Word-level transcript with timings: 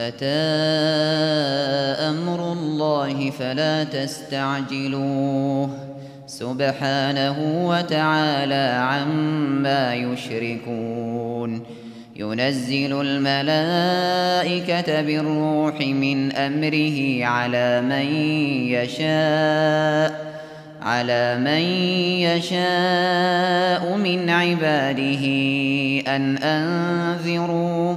أتى 0.00 0.26
أمر 2.08 2.52
الله 2.52 3.30
فلا 3.30 3.84
تستعجلوه. 3.84 5.70
سبحانه 6.26 7.66
وتعالى 7.68 8.80
عما 8.82 9.94
يشركون. 9.94 11.62
ينزل 12.16 13.00
الملائكة 13.00 15.02
بالروح 15.02 15.80
من 15.80 16.32
أمره 16.32 17.24
على 17.24 17.80
من 17.80 18.14
يشاء 18.72 20.32
على 20.82 21.38
من 21.38 21.62
يشاء 22.28 23.96
من 23.96 24.30
عباده 24.30 25.24
أن 26.16 26.36
أنذروا. 26.36 27.96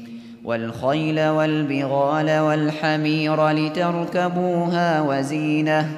والخيل 0.43 1.27
والبغال 1.27 2.39
والحمير 2.39 3.49
لتركبوها 3.49 5.01
وزينة 5.01 5.89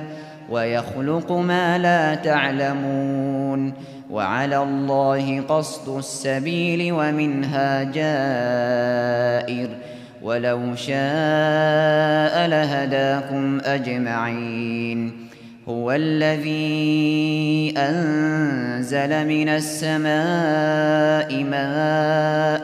ويخلق 0.49 1.31
ما 1.31 1.77
لا 1.77 2.15
تعلمون 2.15 3.73
وعلى 4.11 4.57
الله 4.57 5.41
قصد 5.41 5.97
السبيل 5.97 6.93
ومنها 6.93 7.83
جائر 7.83 9.69
ولو 10.21 10.75
شاء 10.75 12.47
لهداكم 12.47 13.59
أجمعين 13.65 15.27
هو 15.69 15.91
الذي 15.91 17.73
أنزل 17.77 19.27
من 19.27 19.49
السماء 19.49 21.43
ماء 21.43 22.63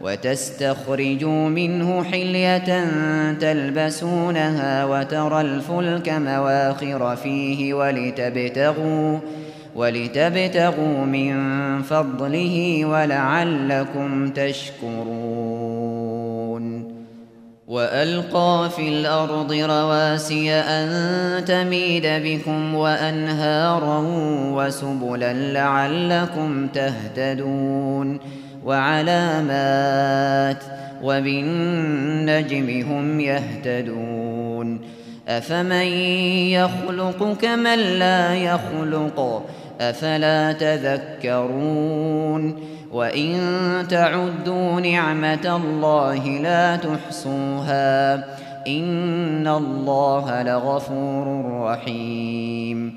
وتستخرجوا 0.00 1.48
منه 1.48 2.04
حلية 2.04 2.84
تلبسونها 3.32 4.84
وترى 4.84 5.40
الفلك 5.40 6.08
مواخر 6.08 7.16
فيه 7.16 7.74
ولتبتغوا 7.74 9.18
ولتبتغوا 9.76 11.04
من 11.04 11.36
فضله 11.82 12.84
ولعلكم 12.84 14.30
تشكرون. 14.30 15.88
وألقى 17.68 18.70
في 18.76 18.88
الأرض 18.88 19.52
رواسي 19.52 20.52
أن 20.52 21.44
تميد 21.44 22.06
بكم 22.06 22.74
وأنهارا 22.74 24.04
وسبلا 24.52 25.32
لعلكم 25.32 26.66
تهتدون. 26.66 28.18
وعلامات 28.64 30.62
وبالنجم 31.02 32.90
هم 32.90 33.20
يهتدون 33.20 34.80
أفمن 35.28 35.86
يخلق 36.52 37.36
كمن 37.40 37.78
لا 37.78 38.34
يخلق 38.34 39.46
أفلا 39.80 40.52
تذكرون 40.52 41.98
وإن 42.92 43.38
تعدوا 43.88 44.80
نعمة 44.80 45.56
الله 45.64 46.28
لا 46.28 46.76
تحصوها 46.76 48.14
إن 48.66 49.48
الله 49.48 50.42
لغفور 50.42 51.44
رحيم 51.62 52.96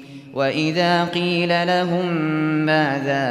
وإذا 0.33 1.03
قيل 1.03 1.67
لهم 1.67 2.13
ماذا 2.65 3.25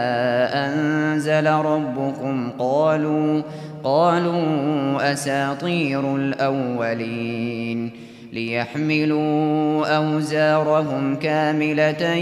أنزل 0.54 1.46
ربكم 1.46 2.50
قالوا 2.58 3.42
قالوا 3.84 5.12
أساطير 5.12 6.16
الأولين 6.16 7.90
ليحملوا 8.32 9.86
أوزارهم 9.96 11.16
كاملة 11.16 12.14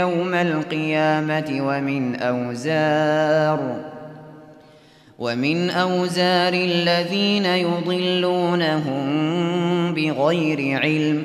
يوم 0.00 0.34
القيامة 0.34 1.58
ومن 1.60 2.16
أوزار 2.16 3.76
ومن 5.18 5.70
أوزار 5.70 6.52
الذين 6.52 7.44
يضلونهم 7.44 9.04
بغير 9.94 10.80
علم 10.82 11.24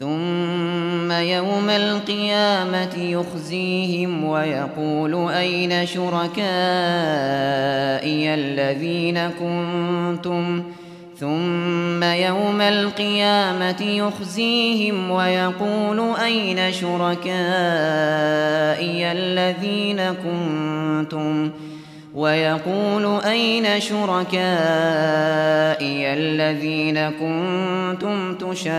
ثم 0.00 1.12
يوم 1.12 1.70
القيامة 1.70 2.94
يخزيهم 2.96 4.24
ويقول 4.24 5.30
أين 5.32 5.86
شركائي 5.86 6.34
الذين 8.34 9.30
كنتم؟ 9.30 10.62
ثم 11.20 12.02
يوم 12.02 12.60
القيامة 12.60 13.82
يخزيهم 13.82 15.10
ويقول 15.10 16.14
أين 16.16 16.72
شركائي 16.72 17.22
الذين 19.12 20.00
كنتم؟ 20.12 21.50
ويقول 22.16 23.20
أين 23.24 23.80
شركائي 23.80 24.36
الذين 26.12 27.10
كنتم 27.10 28.34
تشاقون 28.34 28.72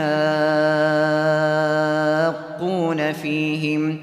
فيهم؟ 3.13 3.97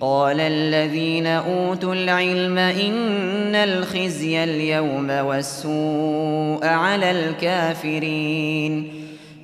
قال 0.00 0.40
الذين 0.40 1.26
أوتوا 1.26 1.94
العلم 1.94 2.58
إن 2.58 3.54
الخزي 3.54 4.44
اليوم 4.44 5.10
والسوء 5.10 6.66
على 6.66 7.10
الكافرين. 7.10 8.92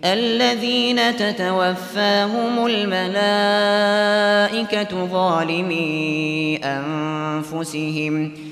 الذين 0.05 1.17
تتوفاهم 1.17 2.67
الملائكة 2.67 3.67
ظالمي 5.07 6.61
أنفسهم. 6.65 8.52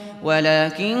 ولكن 0.23 0.97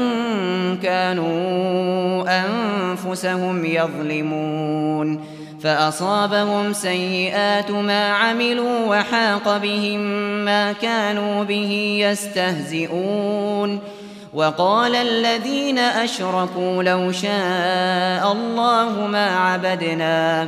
كانوا 0.83 2.23
أنفسهم 2.45 3.65
يظلمون. 3.65 5.25
فأصابهم 5.63 6.73
سيئات 6.73 7.71
ما 7.71 8.09
عملوا 8.09 8.85
وحاق 8.87 9.57
بهم 9.57 9.99
ما 10.45 10.71
كانوا 10.71 11.43
به 11.43 11.99
يستهزئون. 12.01 13.79
وقال 14.33 14.95
الذين 14.95 15.79
أشركوا 15.79 16.83
لو 16.83 17.11
شاء 17.11 18.31
الله 18.31 19.07
ما 19.07 19.35
عبدنا. 19.35 20.47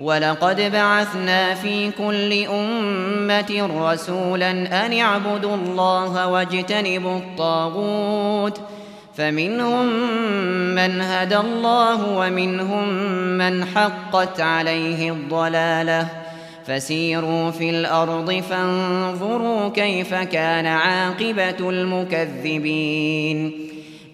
ولقد 0.00 0.72
بعثنا 0.72 1.54
في 1.54 1.90
كل 1.90 2.44
أمة 2.46 3.70
رسولا 3.90 4.50
أن 4.86 4.98
اعبدوا 4.98 5.54
الله 5.54 6.26
واجتنبوا 6.26 7.16
الطاغوت. 7.16 8.60
فمنهم 9.16 9.86
من 10.74 11.00
هدى 11.00 11.36
الله 11.36 12.18
ومنهم 12.18 12.88
من 13.38 13.64
حقت 13.64 14.40
عليه 14.40 15.10
الضلالة. 15.10 16.08
فسيروا 16.66 17.50
في 17.50 17.70
الأرض 17.70 18.42
فانظروا 18.50 19.68
كيف 19.68 20.14
كان 20.14 20.66
عاقبة 20.66 21.70
المكذبين. 21.70 23.52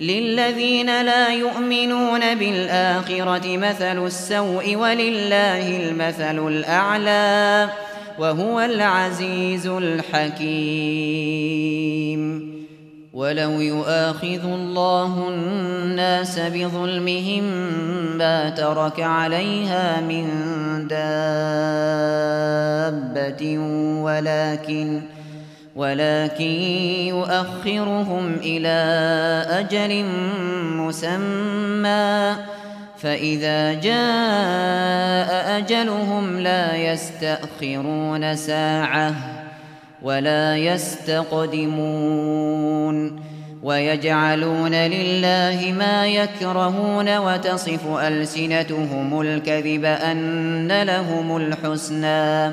للذين 0.00 1.02
لا 1.02 1.28
يؤمنون 1.28 2.34
بالآخرة 2.34 3.56
مثل 3.56 4.06
السوء 4.06 4.76
ولله 4.76 5.76
المثل 5.76 6.48
الأعلى 6.48 7.68
وهو 8.18 8.60
العزيز 8.60 9.66
الحكيم 9.66 10.84
ولو 13.12 13.50
يؤاخذ 13.50 14.44
الله 14.44 15.28
الناس 15.28 16.38
بظلمهم 16.38 17.44
ما 18.18 18.50
ترك 18.50 19.00
عليها 19.00 20.00
من 20.00 20.28
دابة 20.88 22.04
ولكن 24.02 24.04
ولكن 24.04 25.02
يؤخرهم 27.08 28.34
إلى 28.34 28.78
أجل 29.50 30.04
مسمى. 30.76 32.36
فإذا 32.98 33.72
جاء 33.72 35.58
أجلهم 35.58 36.40
لا 36.40 36.76
يستأخرون 36.76 38.36
ساعة 38.36 39.14
ولا 40.02 40.56
يستقدمون. 40.56 41.74
ويجعلون 43.62 44.74
لله 44.74 45.74
ما 45.78 46.06
يكرهون 46.06 47.16
وتصف 47.18 47.86
ألسنتهم 47.86 49.20
الكذب 49.20 49.84
أن 49.84 50.82
لهم 50.82 51.36
الحسنى. 51.36 52.52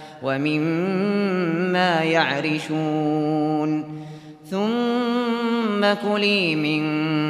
ومما 0.23 2.03
يعرشون 2.03 4.01
ثم 4.49 5.93
كلي 5.93 6.55
من 6.55 6.81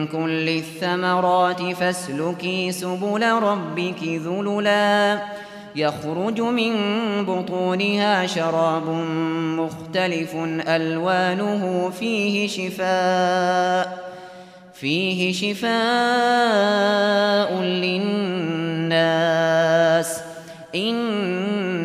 كل 0.08 0.50
الثمرات 0.50 1.62
فاسلكي 1.62 2.72
سبل 2.72 3.32
ربك 3.32 4.04
ذللا 4.04 5.22
يخرج 5.76 6.42
من 6.42 6.76
بطونها 7.26 8.28
شراب 8.28 8.88
مختلف 9.58 10.36
ألوانه 10.68 11.90
فيه 11.90 12.48
شفاء 12.48 14.12
فيه 14.74 15.34
شفاء 15.34 15.72
للناس 17.62 19.32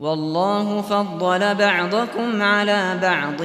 والله 0.00 0.80
فضل 0.82 1.54
بعضكم 1.54 2.42
على 2.42 2.98
بعض 3.02 3.42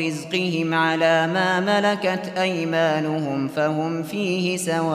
رزقهم 0.00 0.74
على 0.74 1.26
ما 1.26 1.60
ملكت 1.60 2.32
أيمانهم 2.38 3.48
فهم 3.48 4.02
فيه 4.02 4.56
سواء 4.56 4.92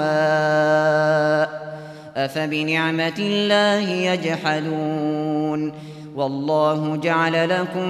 أفبنعمة 2.16 3.16
الله 3.20 3.90
يجحدون. 3.90 5.72
والله 6.16 6.96
جعل 6.96 7.50
لكم 7.50 7.90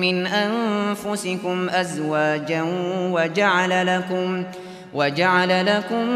من 0.00 0.26
أنفسكم 0.26 1.68
أزواجا 1.68 2.64
وجعل 3.12 3.86
لكم 3.86 4.44
وجعل 4.94 5.66
لكم 5.66 6.08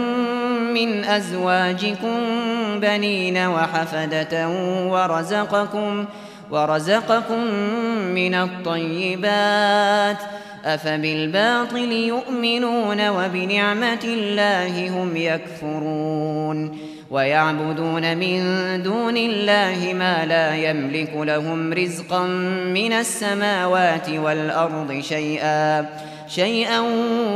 من 0.74 1.04
أزواجكم 1.04 2.18
بنين 2.80 3.38
وحفدة 3.38 4.48
ورزقكم 4.88 6.04
ورزقكم 6.50 7.44
من 8.14 8.34
الطيبات 8.34 10.16
أفبالباطل 10.64 11.92
يؤمنون 11.92 13.08
وبنعمة 13.08 14.04
الله 14.04 14.88
هم 14.88 15.16
يكفرون 15.16 16.78
ويعبدون 17.10 18.16
من 18.16 18.42
دون 18.82 19.16
الله 19.16 19.94
ما 19.94 20.26
لا 20.26 20.56
يملك 20.56 21.10
لهم 21.14 21.72
رزقا 21.72 22.26
من 22.74 22.92
السماوات 22.92 24.10
والأرض 24.10 25.00
شيئا 25.00 25.86
شيئا 26.28 26.80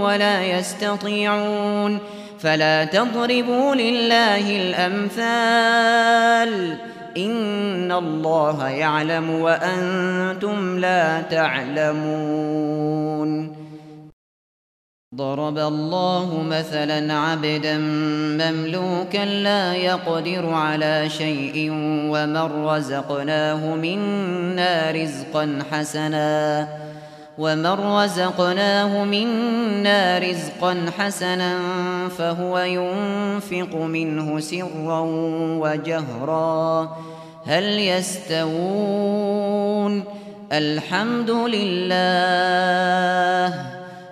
ولا 0.00 0.44
يستطيعون 0.44 1.98
فلا 2.40 2.84
تضربوا 2.84 3.74
لله 3.74 4.56
الأمثال 4.56 5.62
إن 7.16 7.92
الله 7.92 8.68
يعلم 8.68 9.30
وأنتم 9.30 10.78
لا 10.78 11.20
تعلمون 11.20 12.82
ضرب 15.14 15.58
الله 15.58 16.42
مثلا 16.42 17.14
عبدا 17.14 17.78
مملوكا 18.40 19.24
لا 19.24 19.74
يقدر 19.74 20.48
على 20.48 21.08
شيء 21.08 21.70
ومن 22.10 22.66
رزقناه 22.66 23.74
منا 23.74 24.90
رزقا 24.90 25.58
حسنا 25.72 26.68
ومن 27.42 27.66
رزقناه 27.66 29.04
منا 29.04 30.18
رزقا 30.18 30.86
حسنا 30.98 31.58
فهو 32.08 32.58
ينفق 32.58 33.76
منه 33.76 34.40
سرا 34.40 35.00
وجهرا 35.60 36.96
هل 37.46 37.64
يستوون 37.78 38.84
الحمد 40.52 41.30
لله 41.30 41.92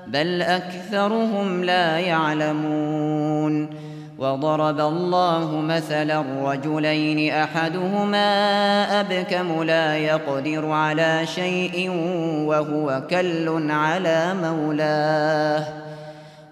بل 0.07 0.43
أكثرهم 0.43 1.65
لا 1.65 1.99
يعلمون 1.99 3.71
وضرب 4.21 4.81
الله 4.81 5.61
مثلا 5.61 6.25
رجلين 6.43 7.33
أحدهما 7.33 8.21
أبكم 9.01 9.63
لا 9.63 9.97
يقدر 9.97 10.71
على 10.71 11.27
شيء 11.35 11.91
وهو 12.47 13.03
كل 13.11 13.71
على 13.71 14.35
مولاه. 14.43 15.65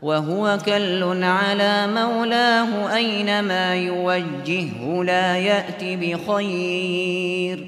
وهو 0.02 0.58
كل 0.66 1.22
على 1.22 1.86
مولاه 1.86 2.94
أينما 2.96 3.74
يوجهه 3.74 5.04
لا 5.04 5.36
يأت 5.36 5.84
بخير. 5.84 7.64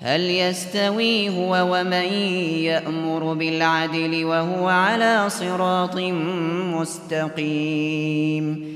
هل 0.00 0.20
يستوي 0.20 1.28
هو 1.28 1.66
ومن 1.70 2.12
يأمر 2.64 3.34
بالعدل 3.34 4.24
وهو 4.24 4.68
على 4.68 5.24
صراط 5.28 5.96
مستقيم؟ 6.80 8.75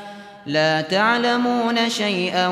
لا 0.45 0.81
تعلمون 0.81 1.89
شيئا 1.89 2.47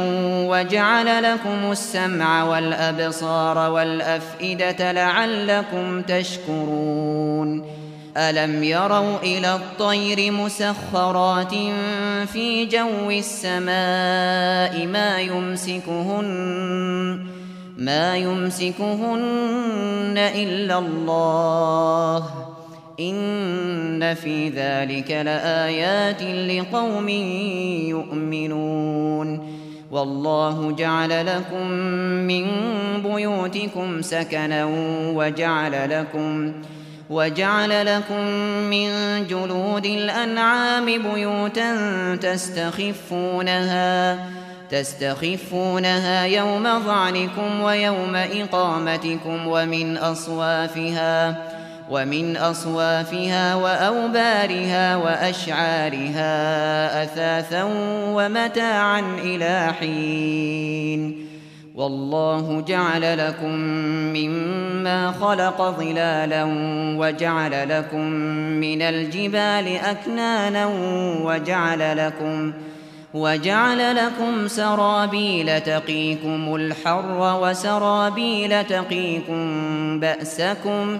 وجعل 0.49 1.23
لكم 1.23 1.71
السمع 1.71 2.43
والأبصار 2.43 3.71
والأفئدة 3.71 4.91
لعلكم 4.91 6.02
تشكرون. 6.02 7.65
ألم 8.17 8.63
يروا 8.63 9.17
إلى 9.23 9.56
الطير 9.56 10.32
مسخرات 10.32 11.54
في 12.28 12.65
جو 12.65 13.12
السماء 13.12 14.88
ما 14.88 15.21
يمسكهن 15.21 16.30
ما 17.78 18.17
يمسكهن 18.17 20.17
إلا 20.17 20.78
الله. 20.78 22.23
إن 23.00 24.16
في 24.16 24.50
ذلك 24.50 25.12
لآيات 25.12 26.22
لقوم 26.24 27.10
يؤمنون 27.90 29.60
والله 29.92 30.72
جعل 30.72 31.26
لكم 31.26 31.68
من 32.28 32.46
بيوتكم 33.04 34.02
سكنا 34.02 34.66
وجعل 35.16 35.90
لكم 36.00 36.54
وجعل 37.10 37.86
لكم 37.86 38.24
من 38.70 38.90
جلود 39.28 39.86
الأنعام 39.86 40.86
بيوتا 40.86 41.76
تستخفونها 42.22 43.60
تستخفونها 44.72 46.26
يوم 46.26 46.64
ظعنكم 46.86 47.62
ويوم 47.62 48.16
إقامتكم 48.16 49.48
ومن 49.48 49.98
أصوافها 49.98 51.59
ومن 51.89 52.38
أصوافها 52.38 53.56
وأوبارها 53.56 54.95
وأشعارها 54.95 56.23
أثاثا 57.04 57.63
ومتاعا 58.08 58.99
إلى 59.23 59.73
حين. 59.80 61.30
والله 61.75 62.62
جعل 62.67 63.28
لكم 63.28 63.56
مما 64.17 65.12
خلق 65.12 65.62
ظلالا 65.80 66.43
وجعل 66.97 67.69
لكم 67.69 68.06
من 68.60 68.82
الجبال 68.82 69.67
أكنانا 69.67 70.65
وجعل 71.23 71.97
لكم 71.97 72.52
ۖ 72.52 72.54
وجعل 73.13 73.95
لكم 73.95 74.47
سرابيل 74.47 75.62
تقيكم 75.62 76.56
الحر 76.56 77.39
وسرابيل 77.41 78.63
تقيكم 78.63 79.99
بأسكم 79.99 80.99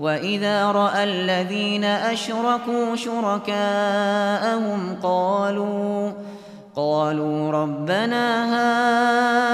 وإذا 0.00 0.64
رأى 0.64 1.04
الذين 1.04 1.84
أشركوا 1.84 2.96
شركاءهم 2.96 4.96
قالوا 5.02 6.12
قالوا 6.76 7.50
ربنا 7.50 8.26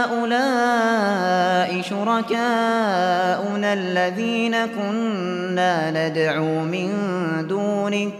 هؤلاء 0.03 1.83
شركاؤنا 1.83 3.73
الذين 3.73 4.67
كنا 4.67 6.09
ندعو 6.09 6.61
من 6.61 6.91
دونك 7.49 8.15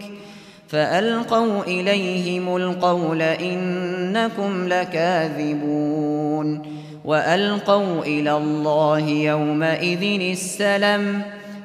فألقوا 0.69 1.63
إليهم 1.63 2.57
القول 2.57 3.23
إنكم 3.23 4.69
لكاذبون 4.69 6.63
وألقوا 7.05 8.03
إلى 8.03 8.37
الله 8.37 9.09
يومئذ 9.09 10.21
السلم 10.21 11.23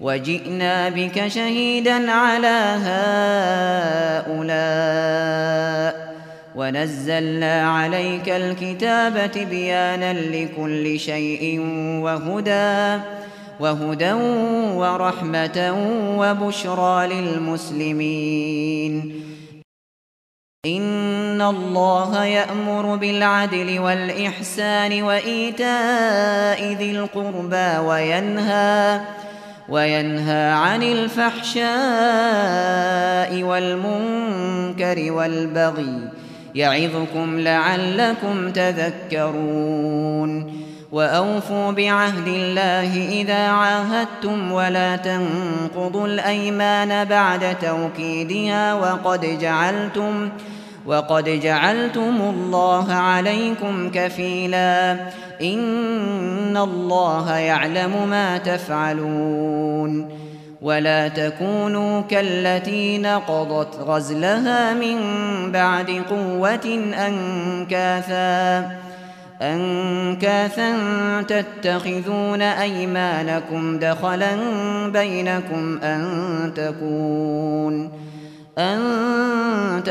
وجئنا 0.00 0.88
بك 0.88 1.28
شهيدا 1.28 2.10
على 2.10 2.76
هؤلاء. 4.26 6.10
ونزلنا 6.54 7.70
عليك 7.70 8.28
الكتاب 8.28 9.30
بيانا 9.50 10.12
لكل 10.12 11.00
شيء 11.00 11.60
وهدى 12.02 13.02
وهدى 13.60 14.12
ورحمة 14.76 15.58
وبشرى 16.18 17.06
للمسلمين. 17.06 18.92
إن 20.66 21.42
الله 21.42 22.24
يأمر 22.24 22.96
بالعدل 22.96 23.78
والإحسان 23.78 25.02
وإيتاء 25.02 26.72
ذي 26.72 26.90
القربى 26.90 27.78
وينهى 27.78 29.00
وينهى 29.70 30.52
عن 30.52 30.82
الفحشاء 30.82 31.70
والمنكر 33.42 35.12
والبغي 35.12 36.08
يعظكم 36.54 37.40
لعلكم 37.40 38.50
تذكرون. 38.50 40.10
وأوفوا 40.92 41.70
بعهد 41.70 42.26
الله 42.26 43.08
إذا 43.22 43.48
عاهدتم 43.48 44.52
ولا 44.52 44.96
تنقضوا 44.96 46.06
الأيمان 46.06 47.04
بعد 47.04 47.56
توكيدها 47.58 48.74
وقد 48.74 49.38
جعلتم 49.40 50.28
الله 52.30 52.92
عليكم 52.92 53.90
كفيلا. 53.94 54.96
إن 55.42 56.56
الله 56.56 57.36
يعلم 57.36 58.08
ما 58.10 58.38
تفعلون. 58.38 60.08
ولا 60.62 61.08
تكونوا 61.08 62.00
كالتي 62.00 62.98
نقضت 62.98 63.76
غزلها 63.80 64.74
من 64.74 64.96
بعد 65.52 66.02
قوة 66.10 66.94
أنكاثا. 67.08 68.70
أنكاثا 69.42 70.72
تتخذون 71.22 72.42
أيمانكم 72.42 73.78
دخلا 73.78 74.36
بينكم 74.92 75.78
أن 75.82 76.52
تكون. 76.56 77.90
أن 78.58 78.80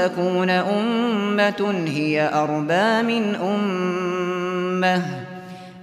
تكون 0.07 0.49
أمة 0.49 1.85
هي 1.87 2.31
أربى 2.33 3.01
من 3.01 3.35
أمة. 3.35 5.05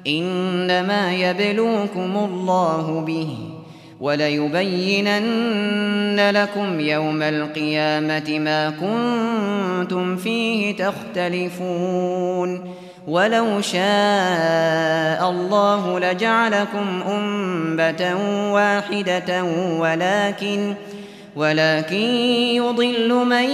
إنما 0.06 1.14
يبلوكم 1.14 2.16
الله 2.16 3.00
به 3.06 3.36
وليبينن 4.00 5.50
لكم 6.30 6.80
يوم 6.80 7.22
القيامة 7.22 8.38
ما 8.38 8.70
كنتم 8.70 10.16
فيه 10.16 10.76
تختلفون. 10.76 12.74
ولو 13.06 13.60
شاء 13.60 15.30
الله 15.30 16.00
لجعلكم 16.00 17.02
أمة 17.08 18.16
واحدة 18.52 19.44
ولكن 19.78 20.74
ولكن 21.36 21.96
يضل 22.56 23.14
من 23.14 23.50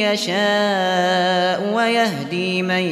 يشاء 0.00 1.74
ويهدي 1.74 2.62
من 2.62 2.82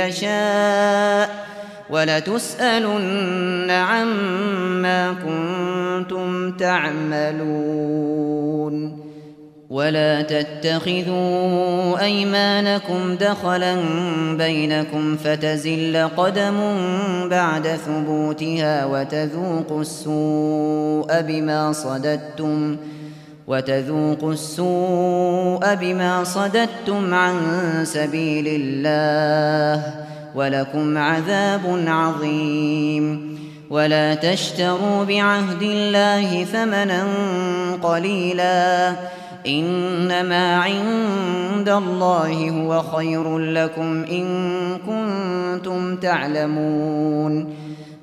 يشاء 0.00 1.46
ولتسألن 1.90 3.70
عما 3.70 5.12
كنتم 5.12 6.52
تعملون 6.52 7.86
ولا 9.70 10.22
تتخذوا 10.22 12.00
أيمانكم 12.00 13.16
دخلا 13.16 13.76
بينكم 14.38 15.16
فتزل 15.16 16.08
قدم 16.16 16.58
بعد 17.28 17.66
ثبوتها 17.66 18.84
وتذوقوا 18.84 19.80
السوء 19.80 21.20
بما 21.20 21.72
صددتم 21.72 22.76
وتذوقوا 23.46 24.32
السوء 24.32 25.74
بما 25.74 26.24
صددتم 26.24 27.14
عن 27.14 27.34
سبيل 27.84 28.44
الله 28.48 29.94
ولكم 30.34 30.98
عذاب 30.98 31.84
عظيم. 31.86 33.36
ولا 33.70 34.14
تشتروا 34.14 35.04
بعهد 35.04 35.62
الله 35.62 36.44
ثمنا 36.44 37.06
قليلا. 37.82 38.92
إنما 39.46 40.56
عند 40.56 41.68
الله 41.68 42.50
هو 42.50 42.82
خير 42.82 43.38
لكم 43.38 44.04
إن 44.04 44.26
كنتم 44.78 45.96
تعلمون. 45.96 47.65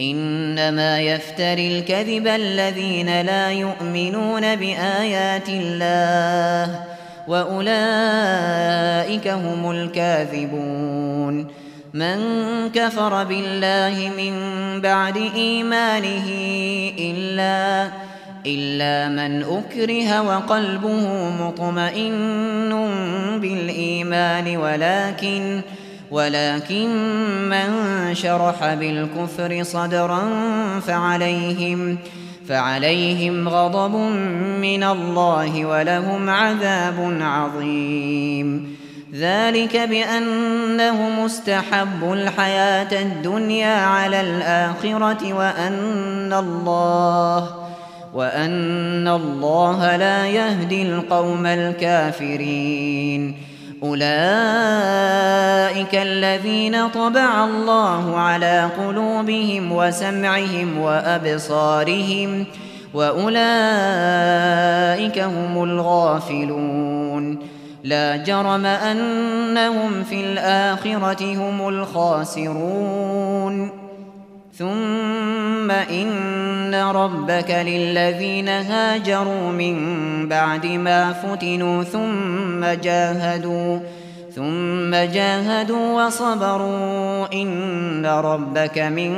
إنما 0.00 1.00
يفتري 1.00 1.78
الكذب 1.78 2.26
الذين 2.26 3.20
لا 3.20 3.50
يؤمنون 3.50 4.56
بآيات 4.56 5.48
الله 5.48 6.80
وأولئك 7.28 9.28
هم 9.28 9.70
الكاذبون. 9.70 11.46
من 11.94 12.18
كفر 12.74 13.24
بالله 13.24 14.10
من 14.16 14.34
بعد 14.80 15.16
إيمانه 15.34 16.26
إلا 16.98 17.90
إلا 18.46 19.08
من 19.08 19.42
أكره 19.42 20.22
وقلبه 20.22 21.30
مطمئن 21.40 22.70
بالإيمان 23.40 24.56
ولكن 24.56 24.56
ولكن 24.56 25.60
من 27.48 27.70
شرح 28.14 28.74
بالكفر 28.74 29.62
صدرا 29.62 30.22
فعليهم 30.86 31.98
فعليهم 32.48 33.48
غضب 33.48 33.94
من 34.60 34.82
الله 34.82 35.64
ولهم 35.64 36.30
عذاب 36.30 37.18
عظيم. 37.20 38.76
ذلك 39.14 39.76
بأنهم 39.76 41.24
استحبوا 41.24 42.14
الحياة 42.14 43.02
الدنيا 43.02 43.86
على 43.86 44.20
الآخرة 44.20 45.32
وأن 45.32 46.32
الله 46.32 47.54
وأن 48.14 49.08
الله 49.08 49.96
لا 49.96 50.26
يهدي 50.26 50.82
القوم 50.82 51.46
الكافرين. 51.46 53.49
أولئك 53.82 54.04
الذين 55.94 56.88
طبع 56.88 57.44
الله 57.44 58.18
على 58.18 58.70
قلوبهم 58.78 59.72
وسمعهم 59.72 60.78
وأبصارهم 60.78 62.46
وأولئك 62.94 63.38
هم 65.18 65.64
الغافلون 65.64 67.38
لا 67.84 68.16
جرم 68.16 68.66
أنهم 68.66 70.04
في 70.04 70.20
الآخرة 70.20 71.34
هم 71.34 71.68
الخاسرون 71.68 73.00
ثم 74.58 75.70
إن 75.70 76.74
ربك 76.74 77.50
للذين 77.50 78.48
هاجروا 78.48 79.50
من 79.50 80.28
بعد 80.28 80.66
ما 80.66 81.12
فتنوا 81.12 81.84
ثم 81.84 82.80
جاهدوا 82.82 83.78
ثم 84.34 84.90
جاهدوا 84.90 86.06
وصبروا. 86.06 87.32
إن 87.32 88.06
ربك 88.06 88.78
من 88.78 89.12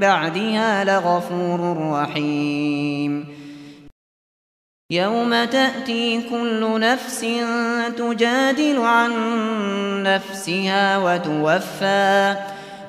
بعدها 0.00 0.84
لغفور 0.84 1.90
رحيم. 1.92 3.24
يوم 4.90 5.44
تأتي 5.44 6.20
كل 6.30 6.80
نفس 6.80 7.26
تجادل 7.98 8.78
عن 8.78 9.12
نفسها 10.02 10.98
وتوفى. 10.98 12.36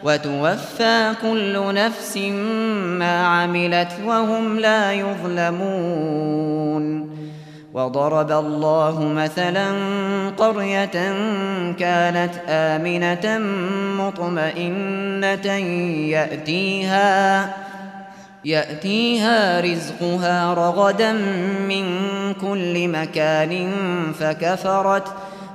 وتوفى 0.04 1.14
كل 1.22 1.74
نفس 1.74 2.18
ما 2.98 3.28
عملت 3.28 3.92
وهم 4.06 4.60
لا 4.60 4.94
يظلمون. 4.94 6.60
وضرب 7.74 8.32
الله 8.32 9.04
مثلا 9.04 9.70
قرية 10.38 11.14
كانت 11.80 12.34
آمنة 12.48 13.40
مطمئنة 14.04 15.48
يأتيها 16.16 17.50
يأتيها 18.46 19.62
رزقها 19.62 20.54
رغدا 20.54 21.12
من 21.70 21.86
كل 22.34 22.88
مكان 22.88 23.72
فكفرت 24.20 25.08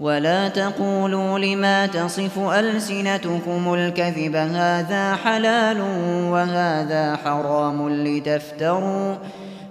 ولا 0.00 0.48
تقولوا 0.48 1.38
لما 1.38 1.86
تصف 1.86 2.38
ألسنتكم 2.38 3.74
الكذب 3.74 4.36
هذا 4.36 5.14
حلال 5.14 5.80
وهذا 6.30 7.16
حرام 7.24 7.88
لتفتروا 7.88 9.14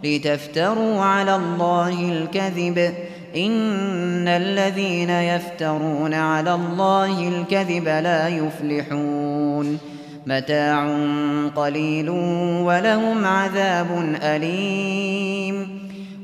لتفتروا 0.03 1.01
على 1.01 1.35
الله 1.35 1.89
الكذب. 1.89 2.93
إن 3.35 4.27
الذين 4.27 5.09
يفترون 5.09 6.13
على 6.13 6.53
الله 6.53 7.27
الكذب 7.27 7.87
لا 7.87 8.27
يفلحون. 8.27 9.79
متاع 10.25 10.97
قليل 11.55 12.09
ولهم 12.59 13.25
عذاب 13.25 14.17
أليم. 14.23 15.84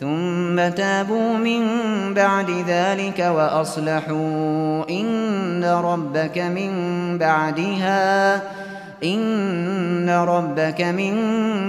ثم 0.00 0.68
تابوا 0.68 1.32
من 1.32 1.64
بعد 2.14 2.50
ذلك 2.68 3.18
وأصلحوا 3.18 4.90
إن 4.90 5.64
ربك 5.64 6.38
من 6.38 6.70
بعدها 7.18 8.34
إن 9.04 10.10
ربك 10.10 10.80
من 10.80 11.14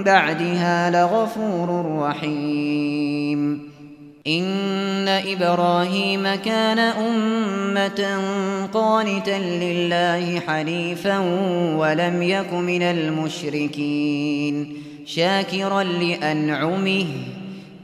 بعدها 0.04 0.92
لغفور 0.92 2.00
رحيم. 2.00 3.68
إن 4.28 5.08
إبراهيم 5.08 6.36
كان 6.36 6.80
أمة 6.80 8.20
قانتا 8.74 9.40
لله 9.40 10.40
حنيفا 10.40 11.20
ولم 11.76 12.22
يك 12.22 12.54
من 12.54 12.82
المشركين 12.82 14.74
شاكرا 15.06 15.84
لأنعمه 15.84 17.06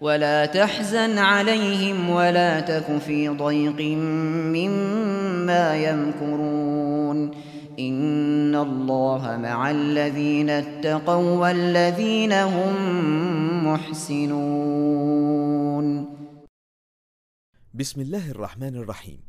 ولا 0.00 0.46
تحزن 0.46 1.18
عليهم 1.18 2.10
ولا 2.10 2.60
تك 2.60 2.98
في 2.98 3.28
ضيق 3.28 3.80
مما 4.56 5.76
يمكرون. 5.76 7.30
إن 7.78 8.54
الله 8.56 9.36
مع 9.36 9.70
الذين 9.70 10.50
اتقوا 10.50 11.36
والذين 11.36 12.32
هم 12.32 12.74
محسنون. 13.66 15.06
بسم 17.74 18.00
الله 18.00 18.30
الرحمن 18.30 18.76
الرحيم. 18.76 19.20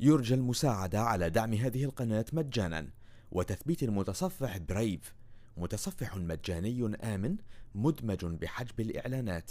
يرجى 0.00 0.34
المساعدة 0.34 1.00
على 1.00 1.30
دعم 1.30 1.54
هذه 1.54 1.84
القناة 1.84 2.24
مجانا 2.32 2.86
وتثبيت 3.32 3.82
المتصفح 3.82 4.58
برايف 4.58 5.14
متصفح 5.56 6.16
مجاني 6.16 6.96
آمن 7.02 7.36
مدمج 7.74 8.24
بحجب 8.24 8.80
الإعلانات. 8.80 9.50